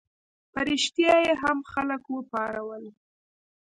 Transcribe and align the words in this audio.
په 0.51 0.59
ریشتیا 0.67 1.13
یې 1.25 1.33
هم 1.41 1.57
خلک 1.71 2.03
وپارول. 2.09 2.83